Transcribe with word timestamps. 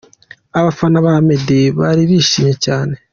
Abafana 0.59 0.97
ba 1.05 1.13
Meddy 1.27 1.61
bari 1.79 2.01
bishimye 2.09 2.53
cyane. 2.65 2.95